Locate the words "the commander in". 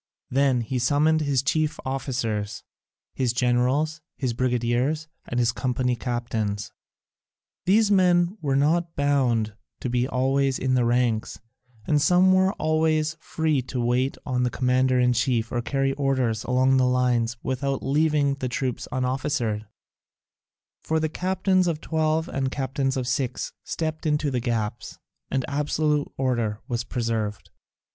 14.41-15.13